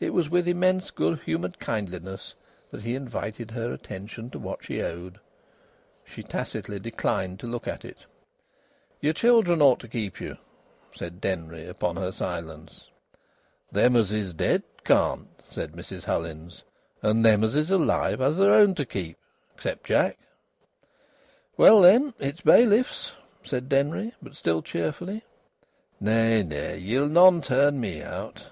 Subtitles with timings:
[0.00, 2.34] It was with immense good humoured kindliness
[2.70, 5.18] that he invited her attention to what she owed.
[6.04, 8.04] She tacitly declined to look at it.
[9.00, 10.36] "Your children ought to keep you,"
[10.94, 12.90] said Denry, upon her silence.
[13.72, 16.62] "Them as is dead, can't," said Mrs Hullins,
[17.00, 19.16] "and them as is alive has their own to keep,
[19.54, 20.18] except Jack."
[21.56, 23.12] "Well, then, it's bailiffs,"
[23.42, 25.24] said Denry, but still cheerfully.
[25.98, 26.76] "Nay, nay!
[26.76, 28.48] Ye'll none turn me out."